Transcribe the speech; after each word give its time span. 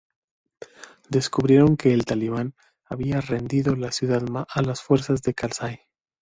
Descubrieron 1.09 1.77
que 1.77 1.93
el 1.93 2.05
Talibán 2.05 2.55
había 2.85 3.21
rendido 3.21 3.75
la 3.75 3.91
ciudad 3.91 4.23
a 4.49 4.61
las 4.63 4.81
fuerzas 4.81 5.21
de 5.21 5.35
Karzai. 5.35 5.81